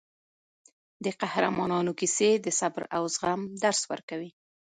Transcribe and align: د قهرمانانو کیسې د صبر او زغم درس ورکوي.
د 1.03 1.05
قهرمانانو 1.21 1.91
کیسې 1.99 2.29
د 2.45 2.47
صبر 2.59 2.83
او 2.95 3.03
زغم 3.15 3.41
درس 3.63 3.81
ورکوي. 3.91 4.29